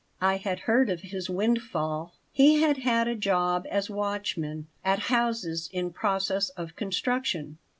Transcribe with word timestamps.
I 0.19 0.37
had 0.37 0.61
heard 0.61 0.89
of 0.89 1.01
his 1.01 1.29
windfall. 1.29 2.15
He 2.31 2.59
had 2.63 2.77
had 2.77 3.07
a 3.07 3.13
job 3.13 3.67
as 3.69 3.87
watchman 3.87 4.65
at 4.83 4.97
houses 4.97 5.69
in 5.71 5.91
process 5.93 6.49
of 6.49 6.75
construction. 6.75 7.59